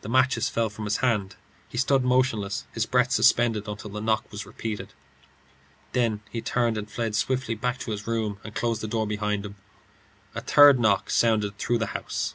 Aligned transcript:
The 0.00 0.08
matches 0.08 0.48
fell 0.48 0.70
from 0.70 0.86
his 0.86 0.96
hand 1.04 1.12
and 1.12 1.24
spilled 1.28 1.38
in 1.38 1.52
the 1.52 1.52
passage. 1.52 1.66
He 1.68 1.76
stood 1.76 2.04
motionless, 2.38 2.64
his 2.72 2.86
breath 2.86 3.12
suspended 3.12 3.68
until 3.68 3.90
the 3.90 4.00
knock 4.00 4.32
was 4.32 4.46
repeated. 4.46 4.94
Then 5.92 6.22
he 6.30 6.40
turned 6.40 6.78
and 6.78 6.90
fled 6.90 7.14
swiftly 7.14 7.54
back 7.56 7.76
to 7.80 7.90
his 7.90 8.06
room, 8.06 8.38
and 8.42 8.54
closed 8.54 8.80
the 8.80 8.88
door 8.88 9.06
behind 9.06 9.44
him. 9.44 9.56
A 10.34 10.40
third 10.40 10.80
knock 10.80 11.10
sounded 11.10 11.58
through 11.58 11.76
the 11.76 11.88
house. 11.92 12.34